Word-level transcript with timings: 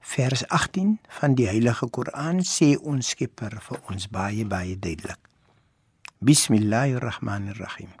vers 0.00 0.48
18 0.48 0.98
van 1.08 1.34
die 1.34 1.46
Heilige 1.46 1.88
Koran 1.92 2.40
sê 2.46 2.74
ons 2.80 3.12
Skepper 3.12 3.60
vir 3.60 3.80
ons 3.92 4.08
baie 4.08 4.46
baie 4.48 4.76
duidelik. 4.78 5.20
Bismillahirrahmanirrahim. 6.24 7.92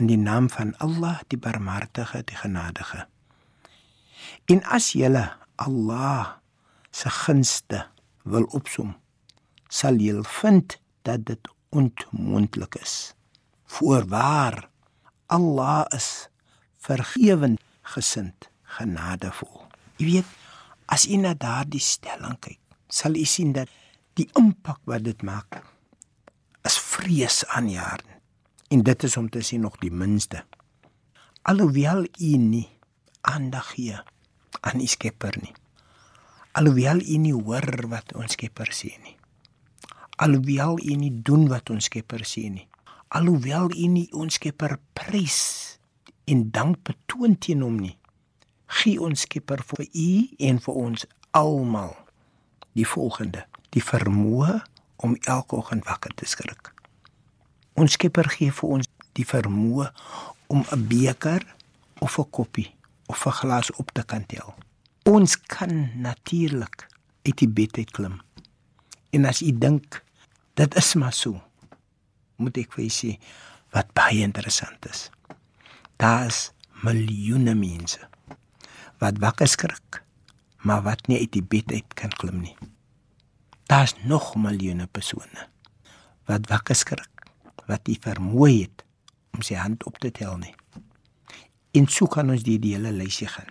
In 0.00 0.08
die 0.08 0.18
naam 0.18 0.48
van 0.50 0.74
Allah, 0.82 1.20
die 1.28 1.38
Barmhartige, 1.38 2.24
die 2.24 2.36
Genadige. 2.36 3.06
En 4.50 4.64
as 4.64 4.92
julle 4.96 5.30
Allah 5.56 6.40
se 6.90 7.10
gunste 7.10 7.84
wil 8.24 8.48
opsom, 8.56 8.94
sal 9.68 10.00
jy 10.00 10.16
vind 10.40 10.78
dat 11.04 11.26
dit 11.28 11.50
ontmoontlik 11.70 12.80
is. 12.80 13.14
Voorwaar 13.66 14.68
Allah 15.26 15.84
is 15.94 16.28
vergewend 16.78 17.60
gesind, 17.94 18.48
genadevol. 18.76 19.66
Jy 19.98 20.06
weet, 20.06 20.32
as 20.86 21.06
jy 21.08 21.18
na 21.20 21.34
daardie 21.34 21.82
stelling 21.82 22.36
kyk, 22.40 22.60
sal 22.88 23.16
jy 23.16 23.26
sien 23.28 23.52
dat 23.56 23.70
die 24.18 24.28
impak 24.38 24.80
wat 24.86 25.04
dit 25.06 25.22
maak 25.26 25.62
is 26.64 26.78
vrees 26.80 27.42
aanjaar. 27.52 28.00
En 28.72 28.82
dit 28.82 29.04
is 29.04 29.16
om 29.20 29.28
te 29.28 29.42
sien 29.44 29.60
nog 29.60 29.76
die 29.82 29.92
minste. 29.92 30.44
Alhoewel 31.44 32.06
jy 32.16 32.38
nie 32.40 32.68
aandag 33.28 33.74
gee 33.76 33.98
aan 34.64 34.80
die 34.80 34.88
Skepper 34.88 35.36
nie. 35.42 35.52
Alhoewel 36.56 37.02
jy 37.04 37.18
nie 37.20 37.34
hoor 37.36 37.68
wat 37.92 38.14
ons 38.16 38.38
Skepper 38.38 38.72
sê 38.72 38.94
nie 39.02 39.18
alhoewel 40.16 40.78
u 40.78 40.94
nie 40.94 41.12
doen 41.22 41.48
wat 41.50 41.70
ons 41.70 41.88
Skepper 41.90 42.22
sê 42.26 42.46
nie 42.50 42.66
alhoewel 43.14 43.70
u 43.74 43.86
nie 43.90 44.06
ons 44.14 44.38
Skepper 44.38 44.76
prys 44.94 45.40
en 46.30 46.48
dank 46.54 46.82
betoon 46.86 47.36
teen 47.38 47.64
hom 47.66 47.80
nie 47.82 47.96
gee 48.66 49.00
ons 49.00 49.20
Skepper 49.20 49.62
vir 49.62 49.86
u 49.86 50.10
en 50.38 50.60
vir 50.60 50.74
ons 50.74 51.06
almal 51.30 51.96
die 52.72 52.86
volgende 52.86 53.44
die 53.70 53.82
vermoë 53.82 54.60
om 54.96 55.16
elke 55.26 55.56
oggend 55.56 55.84
wakker 55.84 56.14
te 56.14 56.26
skrik 56.26 56.72
ons 57.74 57.92
Skepper 57.92 58.28
gee 58.28 58.52
vir 58.52 58.78
ons 58.78 58.90
die 59.14 59.26
vermoë 59.26 59.90
om 60.46 60.64
'n 60.72 60.86
beker 60.88 61.42
of 62.00 62.18
'n 62.18 62.30
koppie 62.30 62.74
of 63.06 63.26
'n 63.26 63.38
glas 63.40 63.70
op 63.70 63.90
te 63.92 64.02
kan 64.02 64.26
tel 64.26 64.54
ons 65.04 65.36
kan 65.36 65.90
natuurlik 65.96 66.88
uit 67.22 67.38
die 67.38 67.48
bed 67.48 67.76
uit 67.78 67.90
klim 67.90 68.20
En 69.14 69.24
as 69.24 69.42
u 69.42 69.52
dink 69.58 70.02
dit 70.58 70.74
is 70.74 70.94
maar 70.94 71.12
so, 71.14 71.38
moet 72.36 72.56
ek 72.58 72.72
vir 72.74 72.82
u 72.82 72.90
sê 72.90 73.12
wat 73.74 73.92
baie 73.94 74.24
interessant 74.26 74.88
is. 74.90 75.06
Daar 76.02 76.26
is 76.26 76.48
miljoene 76.82 77.54
mense 77.54 78.02
wat 79.02 79.18
wakker 79.22 79.48
skrik, 79.48 80.02
maar 80.62 80.82
wat 80.82 81.06
nie 81.08 81.18
uit 81.20 81.32
die 81.32 81.42
bed 81.42 81.72
uit 81.72 81.94
kan 81.98 82.12
klim 82.20 82.40
nie. 82.44 82.56
Daar's 83.70 83.94
nog 84.04 84.34
miljoene 84.36 84.86
persone 84.86 85.48
wat 86.24 86.48
wakker 86.48 86.76
skrik, 86.76 87.28
wat 87.68 87.84
nie 87.88 87.98
vermoë 88.00 88.52
het 88.62 88.84
om 89.34 89.42
sy 89.44 89.58
hand 89.60 89.84
op 89.84 89.98
te 90.00 90.10
tel 90.14 90.38
nie. 90.40 90.54
En 91.74 91.88
so 91.90 92.06
kan 92.08 92.30
ons 92.30 92.44
die, 92.46 92.56
die 92.62 92.74
hele 92.76 92.92
lysie 92.94 93.28
gaan. 93.28 93.50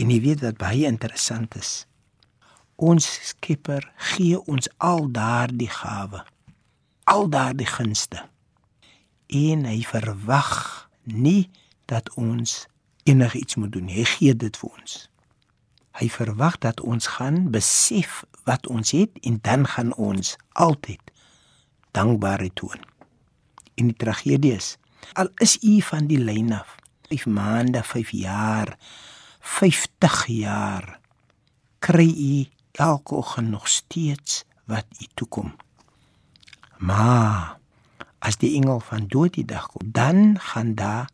En 0.00 0.12
jy 0.12 0.20
weet 0.24 0.44
wat 0.44 0.60
baie 0.60 0.86
interessant 0.88 1.56
is, 1.58 1.84
ons 2.80 3.04
Skepper 3.28 3.84
gee 4.12 4.38
ons 4.48 4.70
al 4.80 5.10
daardie 5.12 5.68
gawe, 5.68 6.22
al 7.10 7.28
daardie 7.28 7.68
gunste. 7.68 8.22
En 9.28 9.66
hy 9.68 9.82
verwag 9.84 10.54
nie 11.04 11.50
dat 11.90 12.08
ons 12.16 12.62
enigiets 13.10 13.58
moet 13.58 13.72
doen. 13.72 13.88
Hy 13.90 14.04
gee 14.06 14.34
dit 14.36 14.56
vir 14.62 14.70
ons. 14.70 14.98
Hy 15.98 16.08
verwag 16.12 16.58
dat 16.62 16.80
ons 16.80 17.08
gaan 17.18 17.50
besef 17.52 18.22
wat 18.48 18.68
ons 18.70 18.94
het 18.94 19.18
en 19.26 19.40
dan 19.42 19.66
gaan 19.66 19.92
ons 19.98 20.36
altyd 20.52 21.12
dankbaarheid 21.96 22.54
toon. 22.54 22.86
En 23.74 23.90
die 23.90 23.98
tragedie 23.98 24.54
is, 24.54 24.76
al 25.18 25.32
is 25.42 25.58
u 25.66 25.80
van 25.82 26.06
die 26.10 26.20
lyn 26.20 26.52
af, 26.54 26.76
5 27.10 27.26
maande, 27.26 27.82
5 27.82 28.10
jaar, 28.14 28.76
50 29.40 30.26
jaar, 30.26 31.00
kry 31.78 32.06
u 32.06 32.34
elke 32.72 33.14
oggend 33.14 33.50
nog 33.50 33.68
steeds 33.68 34.44
wat 34.64 34.86
u 35.00 35.06
toekom. 35.14 35.56
Maar 36.78 37.58
as 38.18 38.36
die 38.36 38.54
engel 38.56 38.80
van 38.80 39.08
dood 39.08 39.34
die 39.34 39.44
dag 39.44 39.66
kom, 39.72 39.90
dan 39.92 40.38
gaan 40.38 40.74
daar 40.74 41.08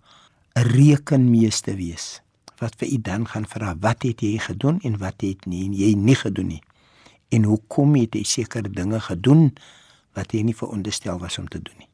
rekenmeester 0.56 1.76
wees 1.76 2.20
wat 2.56 2.76
vir 2.80 2.88
u 2.88 2.98
dan 3.04 3.26
gaan 3.28 3.44
vra 3.44 3.74
wat 3.80 4.06
het 4.08 4.22
jy 4.24 4.38
gedoen 4.40 4.80
en 4.80 4.96
wat 4.98 5.20
het 5.20 5.44
nie 5.44 5.68
jy 5.76 5.92
nie 5.92 6.16
gedoen 6.16 6.48
nie. 6.54 6.62
En 7.28 7.44
hoekom 7.44 7.94
het 7.98 8.14
jy 8.16 8.22
sekere 8.24 8.70
dinge 8.72 9.00
gedoen 9.00 9.50
wat 10.16 10.32
jy 10.32 10.40
nie 10.46 10.56
veronderstel 10.56 11.20
was 11.20 11.36
om 11.38 11.48
te 11.48 11.60
doen 11.60 11.76
nie. 11.76 11.88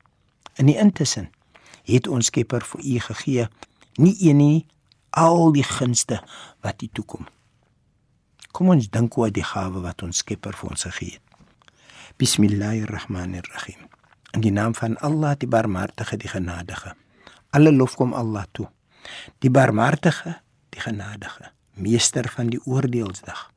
In 0.63 0.71
die 0.71 0.79
intussen 0.79 1.31
het 1.89 2.07
ons 2.07 2.31
Skepper 2.31 2.63
vir 2.63 2.85
u 2.85 2.99
gegee 3.09 3.49
nie 3.99 4.15
een 4.21 4.39
nie 4.39 4.67
al 5.11 5.51
die 5.53 5.67
gunste 5.67 6.23
wat 6.63 6.83
u 6.83 6.89
toekom. 6.93 7.27
Kom 8.53 8.69
ons 8.69 8.91
dink 8.91 9.17
oor 9.19 9.33
die 9.33 9.45
gawe 9.45 9.83
wat 9.83 10.03
ons 10.07 10.23
Skepper 10.23 10.55
vir 10.55 10.71
ons 10.71 10.87
gegee 10.87 11.19
het. 11.19 11.23
Bismillahirrahmanirrahim. 12.21 13.89
In 14.37 14.45
die 14.45 14.53
naam 14.53 14.75
van 14.79 14.97
Allah, 15.01 15.35
die 15.37 15.49
Barmhartige, 15.49 16.17
die 16.17 16.29
Genadige. 16.29 16.95
Alle 17.53 17.73
lof 17.73 17.99
kom 18.01 18.15
Allah 18.17 18.47
toe. 18.57 18.71
Die 19.45 19.51
Barmhartige, 19.51 20.39
die 20.73 20.81
Genadige, 20.81 21.51
Meester 21.77 22.29
van 22.33 22.49
die 22.49 22.61
oordeelsdag. 22.65 23.51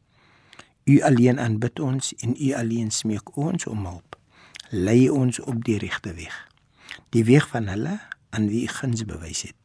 U 0.83 0.99
alleen 1.01 1.39
aanbid 1.39 1.79
ons 1.79 2.11
en 2.19 2.35
u 2.35 2.51
alleen 2.53 2.91
smeek 2.91 3.31
ons 3.39 3.67
om 3.71 3.85
hulp. 3.87 4.19
Lei 4.69 5.07
ons 5.09 5.39
op 5.39 5.63
die 5.63 5.77
regte 5.79 6.11
weg. 6.13 6.35
Die 7.15 7.23
weg 7.23 7.47
van 7.47 7.71
hulle 7.71 7.95
aan 8.35 8.49
wie 8.51 8.65
u 8.67 8.67
guns 8.67 9.05
bewys 9.07 9.47
het. 9.47 9.55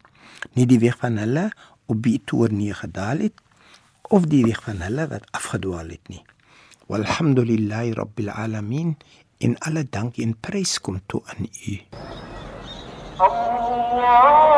Nie 0.54 0.68
die 0.70 0.78
weg 0.78 0.98
van 1.02 1.18
hulle 1.18 1.50
op 1.90 2.04
wie 2.06 2.22
toer 2.24 2.54
nie 2.54 2.70
gedaal 2.74 3.26
het 3.26 3.42
of 4.14 4.30
die 4.30 4.44
weg 4.46 4.62
van 4.62 4.78
hulle 4.86 5.10
wat 5.10 5.26
afgedwaal 5.34 5.90
het 5.90 6.06
nie. 6.08 6.22
Walhamdulillahi 6.86 7.98
rabbil 7.98 8.30
alamin 8.30 8.94
in 9.42 9.58
alle 9.58 9.88
dank 9.90 10.22
en 10.22 10.38
prys 10.38 10.78
kom 10.78 11.02
toe 11.06 11.22
aan 11.34 11.50
u. 11.50 11.80
Wow. 14.00 14.49